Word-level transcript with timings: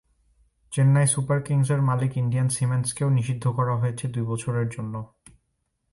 Chennai 0.71 1.07
Super 1.07 1.39
কিংসের 1.41 1.81
মালিক 1.81 2.11
Indian 2.17 2.47
সিমেন্টসকেও 2.49 3.09
নিষিদ্ধ 3.09 3.43
করা 3.47 3.73
হয়েছে 3.75 4.05
দুই 4.07 4.25
বছরের 4.25 4.67
জন্য। 4.69 4.93